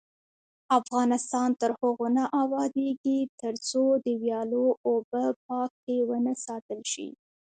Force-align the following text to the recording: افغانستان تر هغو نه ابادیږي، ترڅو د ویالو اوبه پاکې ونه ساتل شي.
افغانستان 0.79 1.49
تر 1.61 1.71
هغو 1.79 2.07
نه 2.17 2.23
ابادیږي، 2.43 3.19
ترڅو 3.41 3.83
د 4.05 4.07
ویالو 4.21 4.65
اوبه 4.87 5.23
پاکې 5.47 5.95
ونه 6.09 6.33
ساتل 6.45 6.81
شي. 6.93 7.09